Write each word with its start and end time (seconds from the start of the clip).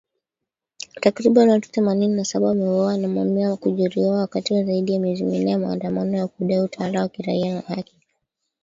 Takribani 1.01 1.51
watu 1.51 1.71
themanini 1.71 2.13
na 2.13 2.25
saba 2.25 2.47
wameuawa 2.47 2.97
na 2.97 3.07
mamia 3.07 3.55
kujeruhiwa 3.55 4.17
wakati 4.17 4.53
wa 4.53 4.63
zaidi 4.63 4.93
ya 4.93 4.99
miezi 4.99 5.23
minne 5.23 5.51
ya 5.51 5.59
maandamano 5.59 6.17
ya 6.17 6.27
kudai 6.27 6.59
utawala 6.61 7.01
wa 7.01 7.09
kiraia 7.09 7.55
na 7.55 7.61
haki 7.61 7.95